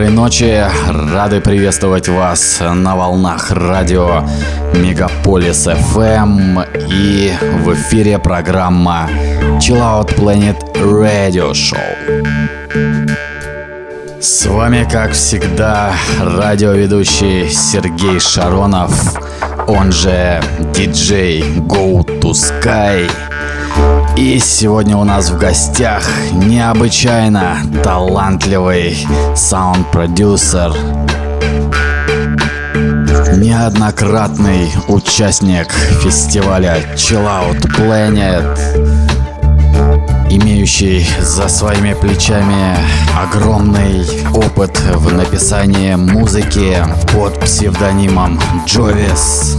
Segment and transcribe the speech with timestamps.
[0.00, 0.64] Доброй ночи,
[1.12, 4.24] рады приветствовать вас на волнах радио
[4.72, 7.30] Мегаполис FM и
[7.62, 9.10] в эфире программа
[9.58, 11.76] Chill Out Planet Radio Show.
[14.22, 18.90] С вами, как всегда, радиоведущий Сергей Шаронов,
[19.66, 23.10] он же диджей Go to Sky–
[24.16, 26.02] и сегодня у нас в гостях
[26.32, 30.74] необычайно талантливый саунд-продюсер,
[33.36, 38.58] неоднократный участник фестиваля Chill Out Planet,
[40.30, 42.76] имеющий за своими плечами
[43.18, 46.76] огромный опыт в написании музыки
[47.14, 49.56] под псевдонимом Джовис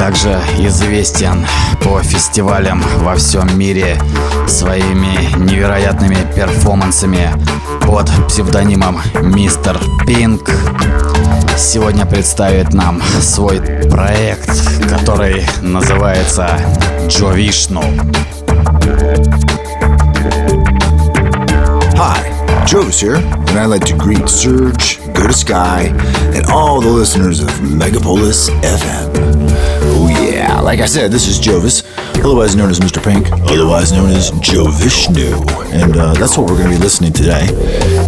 [0.00, 1.46] также известен
[1.84, 4.00] по фестивалям во всем мире
[4.48, 7.30] своими невероятными перформансами
[7.82, 10.52] под псевдонимом Мистер Пинк.
[11.58, 14.50] Сегодня представит нам свой проект,
[14.88, 16.48] который называется
[17.08, 17.82] Джо Вишну.
[21.98, 25.92] Hi, Joe's here, and I'd like to greet Surge, To Sky,
[26.34, 29.12] and all the listeners of Megapolis FM.
[29.82, 31.84] Oh yeah, like I said, this is Jovis,
[32.24, 33.02] otherwise known as Mr.
[33.02, 35.36] Pink, otherwise known as Joe Vishnu,
[35.72, 37.46] and uh, that's what we're going to be listening today.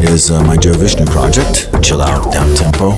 [0.03, 2.93] Is uh, my Joe Vishnu project, chill out, down tempo,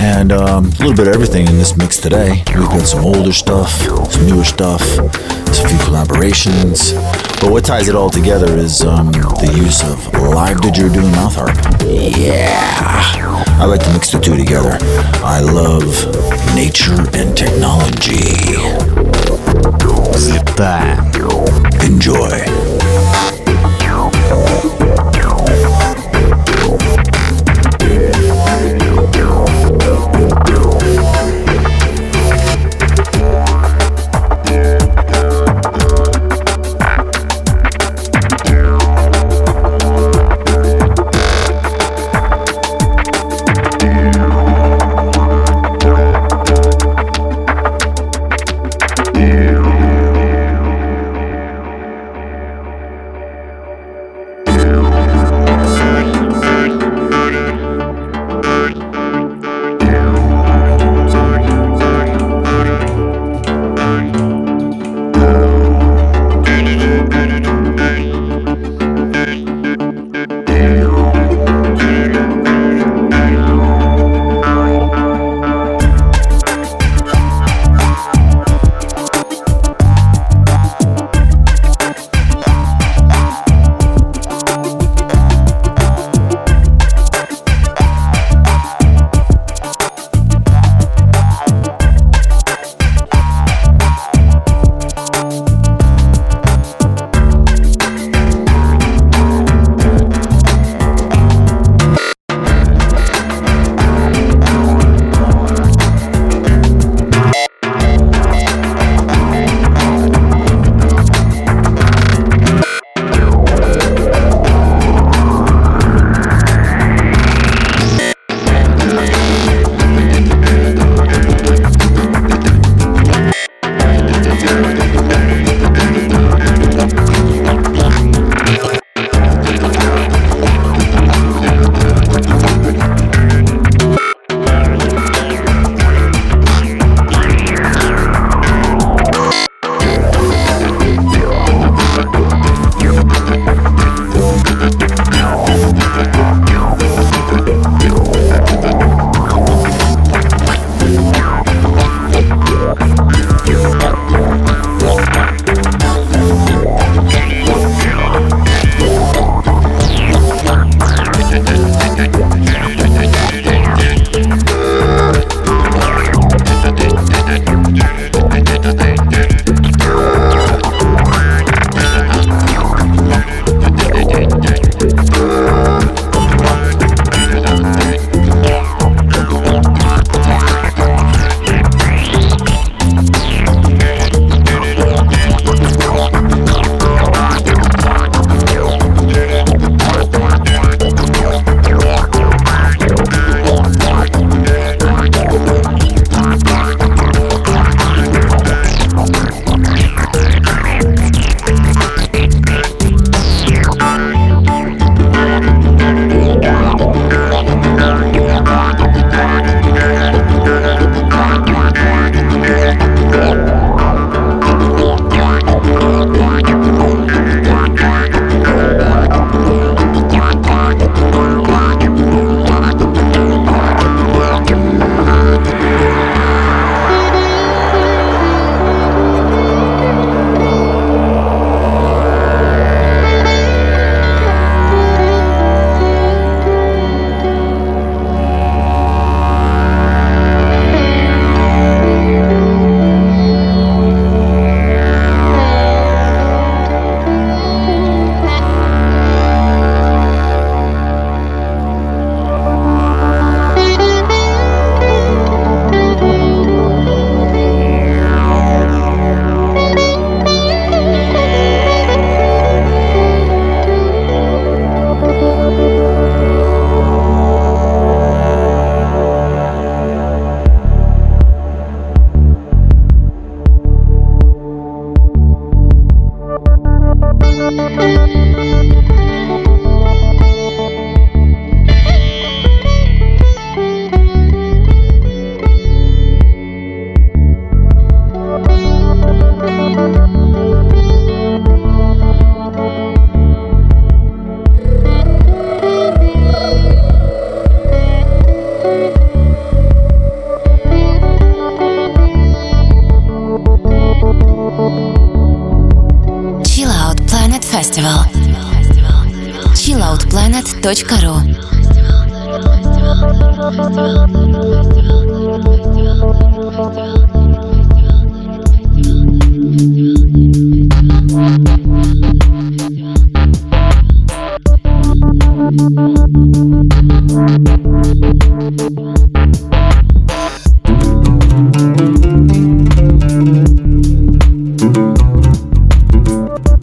[0.00, 2.42] and um, a little bit of everything in this mix today.
[2.56, 7.31] We've got some older stuff, some newer stuff, some few collaborations.
[7.41, 11.35] But what ties it all together is um, the use of live didgeridoo and mouth
[11.35, 11.57] harp.
[11.85, 13.37] Yeah.
[13.59, 14.77] I like to mix the two together.
[15.23, 15.85] I love
[16.55, 18.55] nature and technology.
[20.11, 21.11] Взлетаем.
[21.83, 22.70] Enjoy.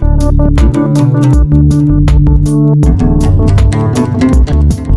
[0.02, 0.40] Thank
[4.80, 4.89] you.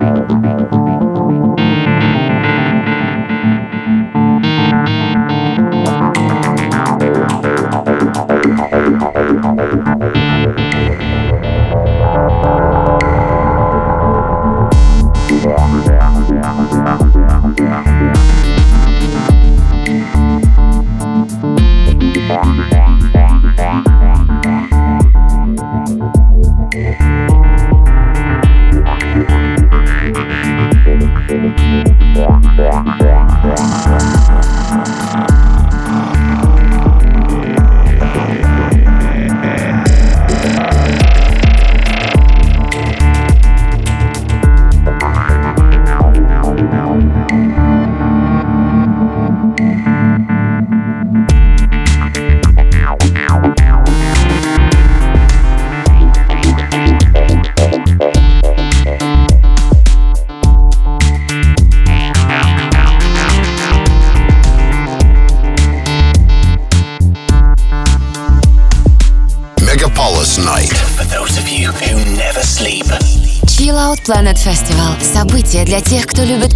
[0.00, 0.05] you.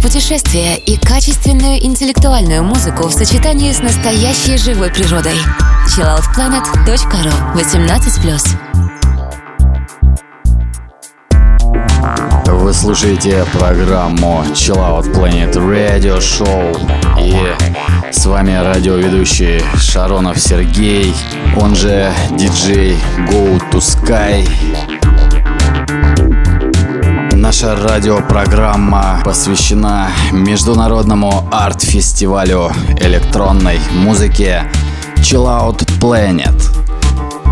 [0.01, 5.37] Путешествия и качественную интеллектуальную музыку в сочетании с настоящей живой природой.
[5.87, 8.71] chilloutplanet.ru 18+.
[12.47, 16.75] Вы слушаете программу Chill Out Planet Radio Show
[17.19, 17.35] и
[18.11, 21.13] с вами радиоведущий Шаронов Сергей,
[21.57, 22.97] он же диджей
[23.29, 24.47] Go to Sky.
[27.61, 34.63] Наша радиопрограмма посвящена международному арт-фестивалю электронной музыки
[35.17, 36.59] Chill Out Planet,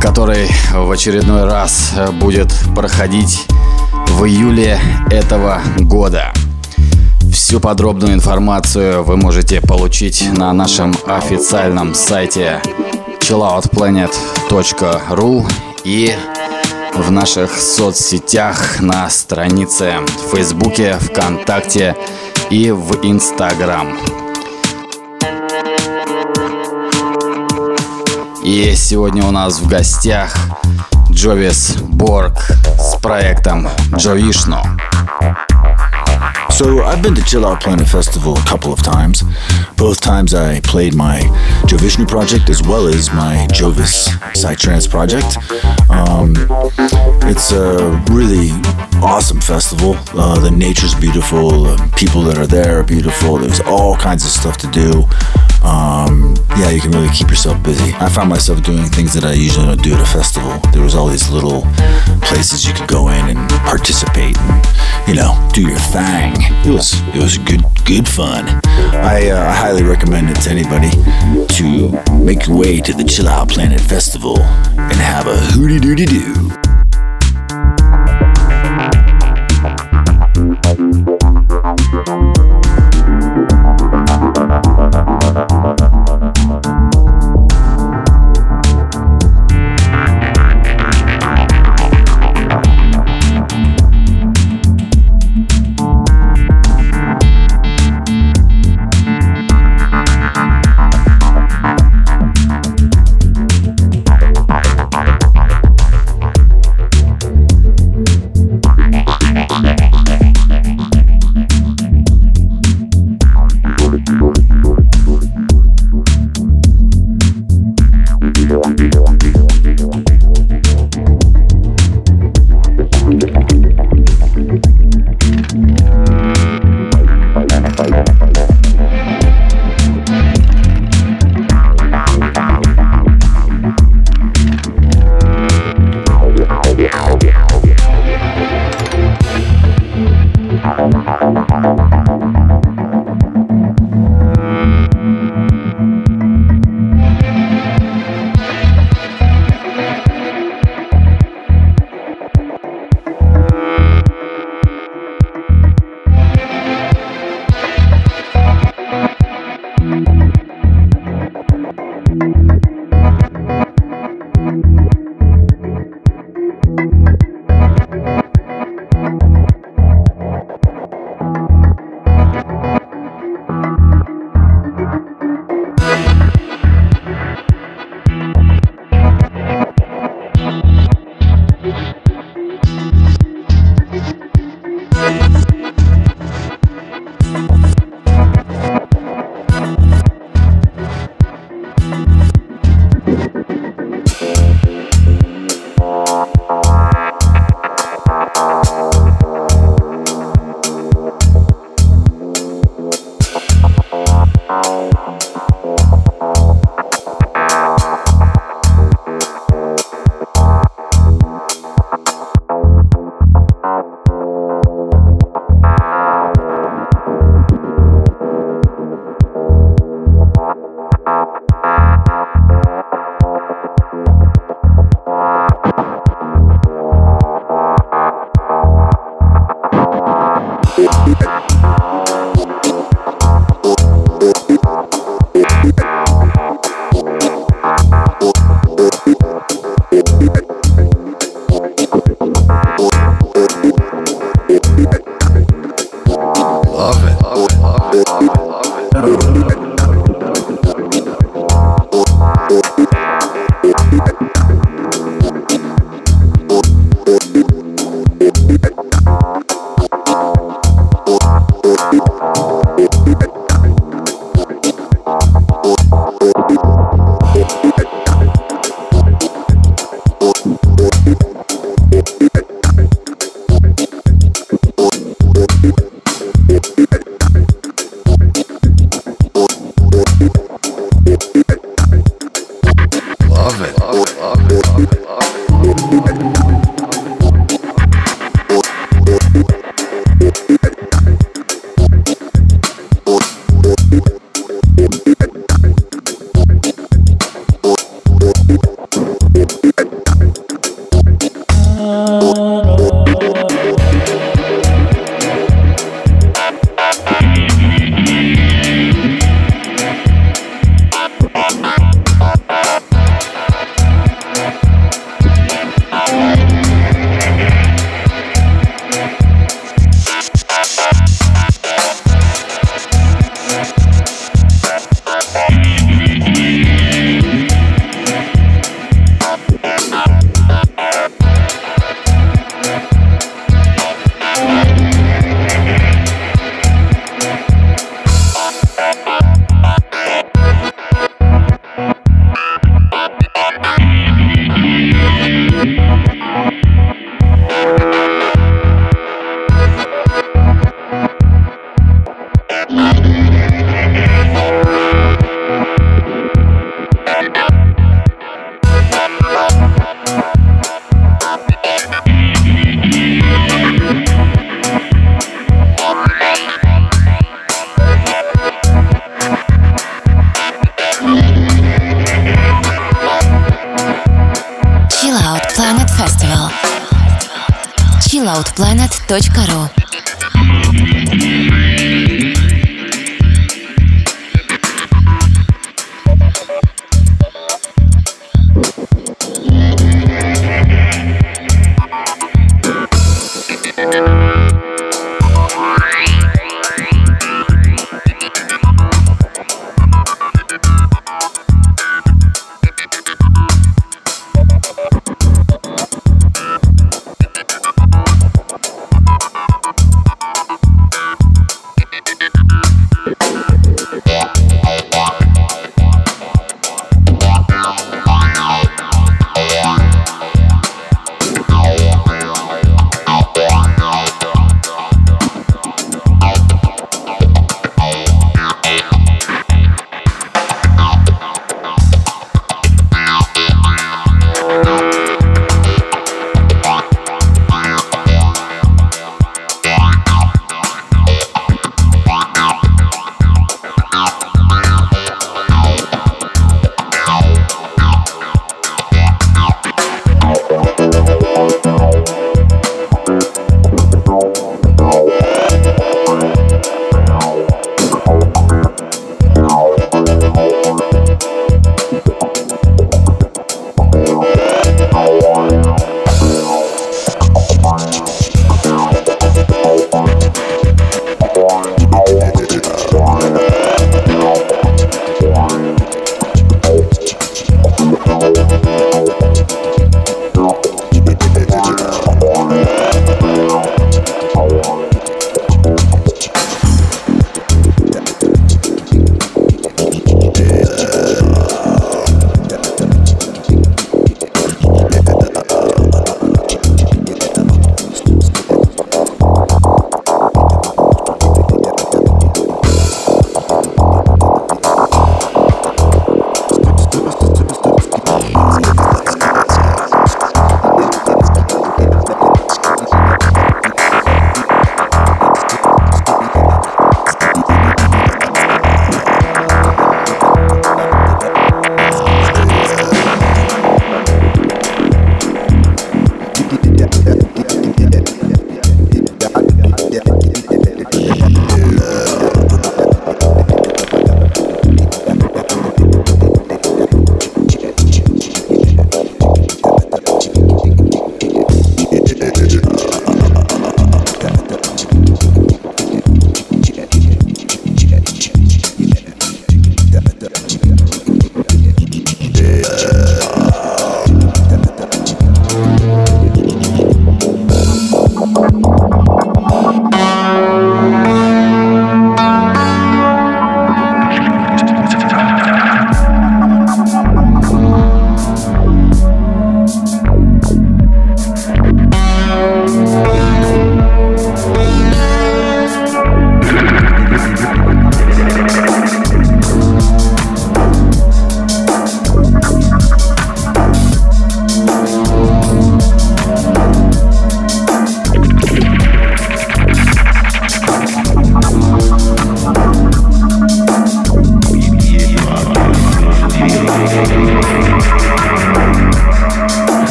[0.00, 1.92] который в очередной раз
[2.22, 3.44] будет проходить
[4.06, 6.32] в июле этого года.
[7.30, 12.62] Всю подробную информацию вы можете получить на нашем официальном сайте
[13.20, 15.46] chilloutplanet.ru
[15.84, 16.14] и
[16.94, 21.96] в наших соцсетях на странице в Фейсбуке, ВКонтакте
[22.50, 23.98] и в Инстаграм.
[28.44, 30.34] И сегодня у нас в гостях
[31.10, 32.38] Джовис Борг
[32.78, 34.62] с проектом Джовишно.
[36.50, 39.22] So I've been to Chill Out Planet Festival a couple of times.
[39.76, 41.20] Both times I played my
[41.66, 45.36] Jovishnu project as well as my Jovis Psytrance project.
[45.90, 46.34] Um,
[47.28, 48.50] it's a really
[49.02, 49.94] awesome festival.
[50.14, 51.62] Uh, the nature's beautiful.
[51.62, 53.38] The people that are there are beautiful.
[53.38, 55.04] There's all kinds of stuff to do.
[55.62, 57.92] Um, yeah, you can really keep yourself busy.
[57.94, 60.58] I found myself doing things that I usually don't do at a festival.
[60.72, 61.62] There was all these little
[62.22, 66.17] places you could go in and participate and, you know, do your thing.
[66.66, 68.46] It was it was good good fun.
[68.66, 70.90] I uh, highly recommend it to anybody
[71.54, 76.06] to make your way to the Chill Out Planet Festival and have a hooty dooty
[76.06, 76.50] doo.
[85.38, 85.92] Thank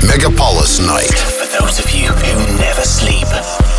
[0.00, 1.12] Megapolis Night.
[1.12, 3.26] For those of you who never sleep.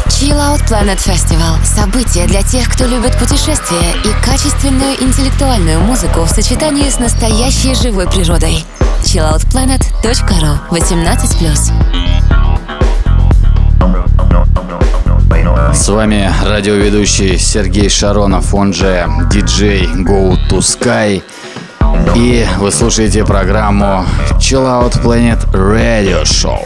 [0.10, 6.30] Chill Out Planet Festival– событие для тех, кто любит путешествия и качественную интеллектуальную музыку в
[6.30, 8.64] сочетании с настоящей живой природой.
[9.03, 11.96] chilloutplanet.ru 18+.
[15.73, 21.21] С вами радиоведущий Сергей Шаронов, он же диджей Go to Sky.
[22.15, 24.05] И вы слушаете программу
[24.39, 26.59] Chill Out Planet Radio Show.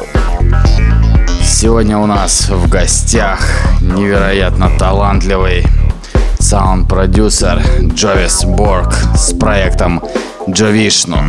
[1.43, 3.39] Сегодня у нас в гостях
[3.82, 5.65] невероятно талантливый
[6.39, 7.61] саунд-продюсер
[7.93, 10.01] Джовис Борг с проектом
[10.49, 11.19] Джовишну.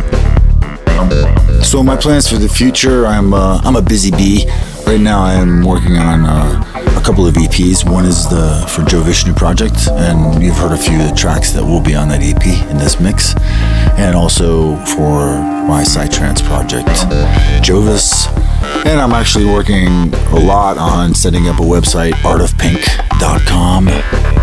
[1.61, 4.45] So my plans for the future, I'm uh, I'm a busy bee.
[4.85, 6.63] Right now, I'm working on uh,
[7.03, 7.89] couple of EPs.
[7.89, 11.51] One is the for Joe Vishnu project, and you've heard a few of the tracks
[11.51, 13.35] that will be on that EP in this mix,
[13.97, 15.35] and also for
[15.67, 16.87] my Psytrance project,
[17.61, 18.27] Jovis.
[18.85, 23.85] And I'm actually working a lot on setting up a website, artofpink.com.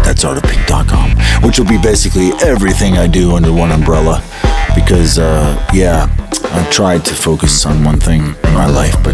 [0.04, 4.22] That's artofpink.com, which will be basically everything I do under one umbrella.
[4.74, 6.14] Because, uh, yeah,
[6.52, 9.09] I've tried to focus on one thing in my life, but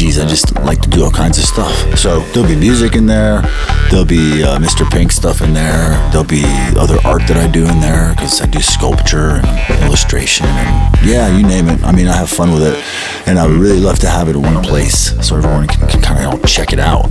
[0.00, 1.76] geez, I just like to do all kinds of stuff.
[1.98, 3.42] So there'll be music in there,
[3.90, 4.90] there'll be uh, Mr.
[4.90, 6.42] Pink stuff in there, there'll be
[6.78, 11.28] other art that I do in there because I do sculpture and illustration and yeah,
[11.36, 11.84] you name it.
[11.84, 12.82] I mean, I have fun with it,
[13.28, 16.00] and I would really love to have it in one place so everyone can, can
[16.00, 17.04] kind of all check it out.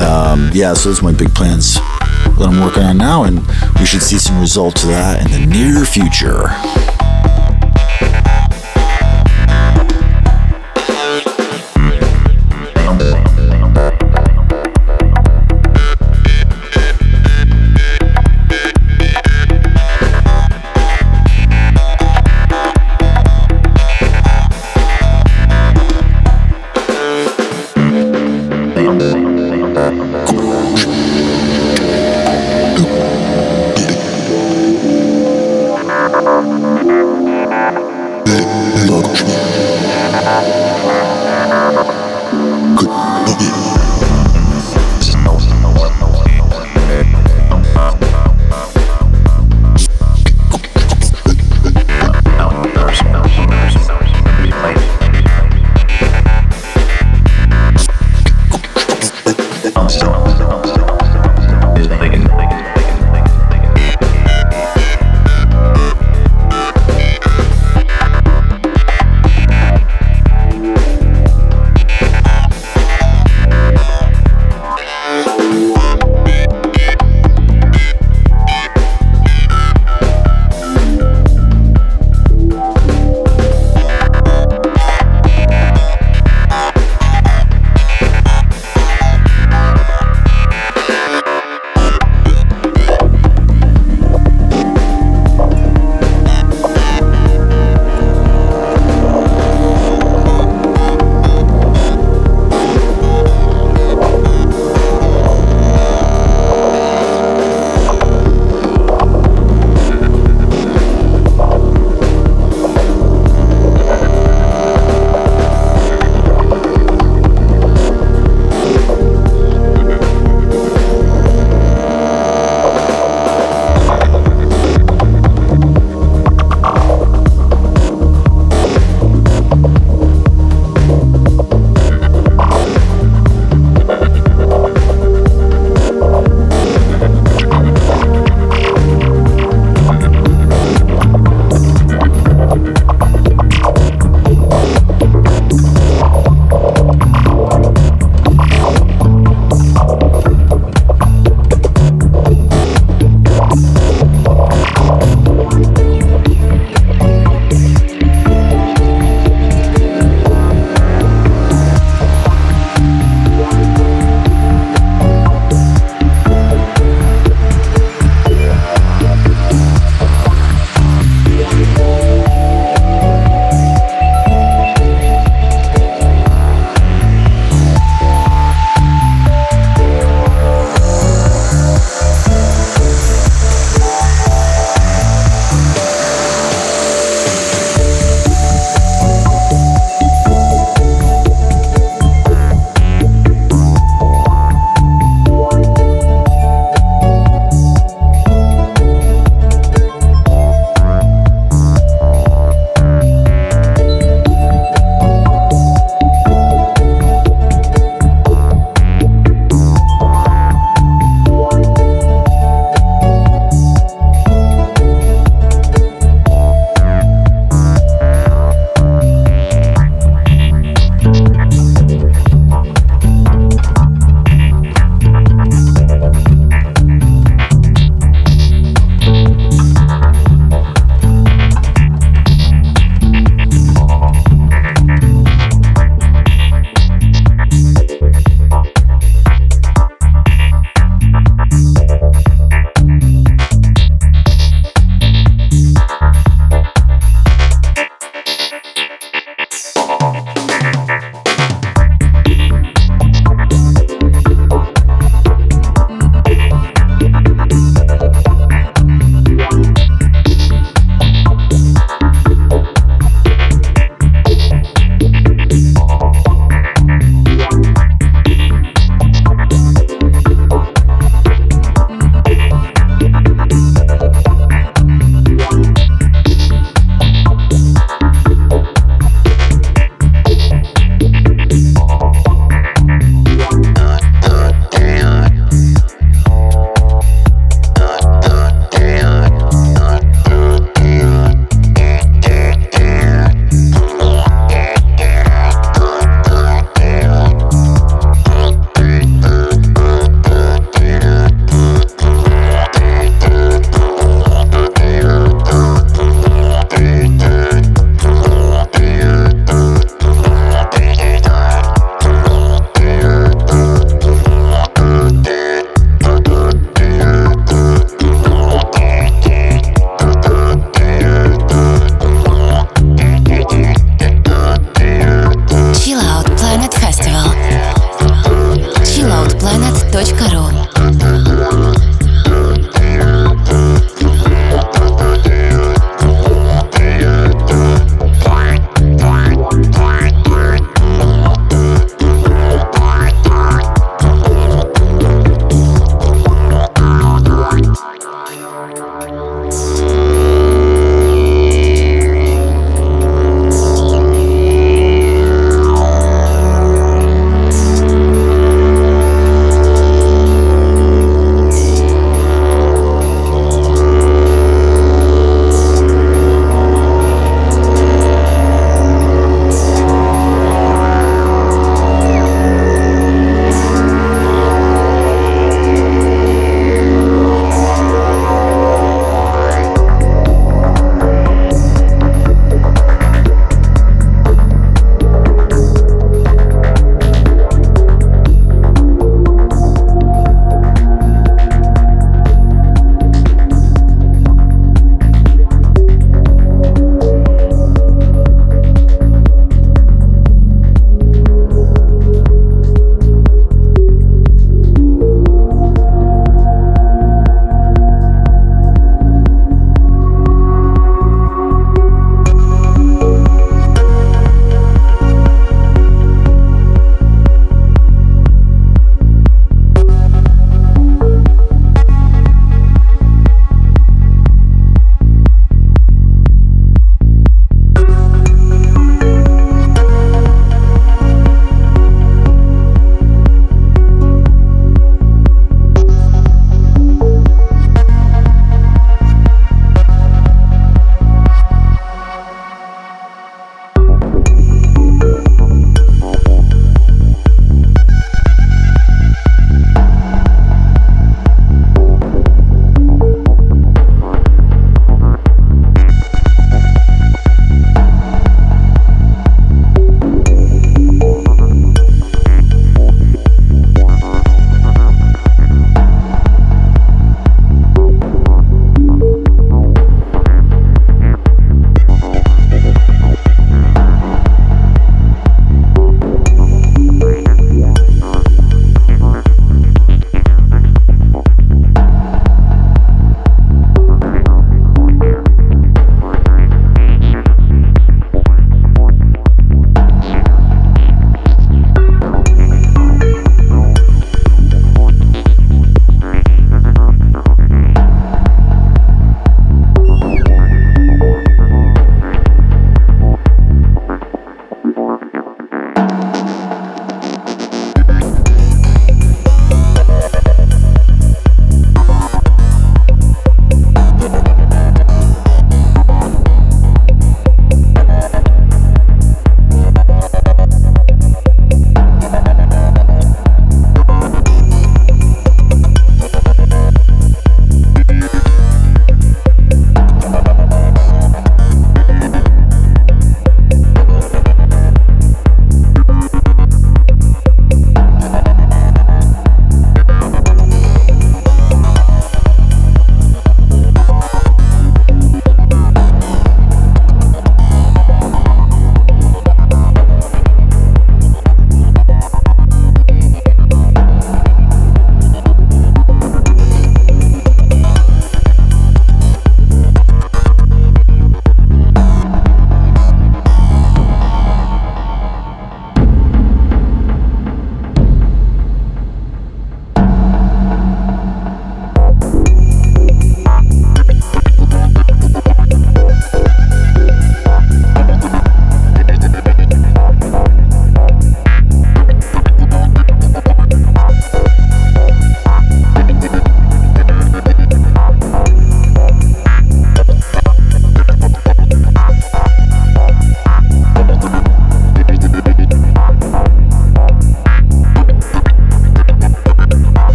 [0.00, 3.46] Um, yeah, so those are my big plans that I'm working on now, and
[3.78, 6.48] we should see some results of that in the near future.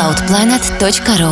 [0.00, 1.30] chilloutplanet.ru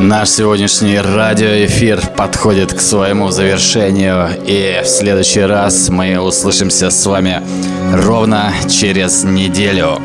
[0.00, 7.40] Наш сегодняшний радиоэфир подходит к своему завершению, и в следующий раз мы услышимся с вами
[7.94, 10.02] ровно через неделю.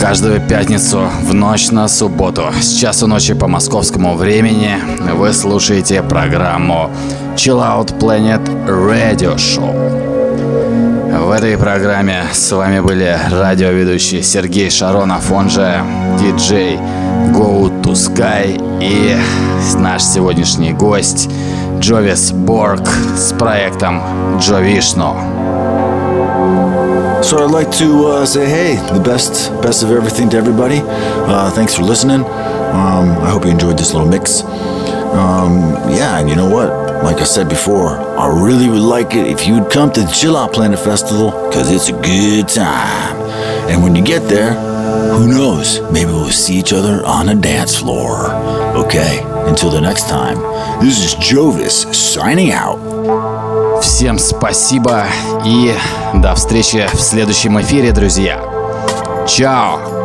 [0.00, 4.76] Каждую пятницу в ночь на субботу с часу ночи по московскому времени
[5.14, 6.90] вы слушаете программу
[7.36, 9.83] Chill Out Planet Radio Show.
[11.24, 15.82] В этой программе с вами были радиоведущий Сергей Шаронов, он же
[16.20, 16.76] диджей
[17.32, 19.16] Go to Sky и
[19.78, 21.30] наш сегодняшний гость
[21.78, 24.02] Джовис Борг с проектом
[24.38, 25.16] Джо Вишну.
[27.22, 30.82] So I'd like to uh, say, hey, the best, best of everything to everybody.
[30.84, 32.20] Uh, thanks for listening.
[32.20, 34.42] Um, I hope you enjoyed this little mix.
[35.14, 36.83] Um, yeah, and you know what?
[37.03, 40.35] Like I said before, I really would like it if you'd come to the Chill
[40.35, 43.15] Out Planet Festival because it's a good time.
[43.69, 44.53] And when you get there,
[45.13, 45.81] who knows?
[45.91, 48.31] Maybe we'll see each other on a dance floor.
[48.75, 50.37] Okay, until the next time,
[50.81, 52.79] this is Jovis signing out.
[53.81, 55.05] Всем спасибо
[55.45, 55.73] и
[56.15, 58.41] до встречи в следующем эфире, друзья.
[59.27, 60.02] Чао!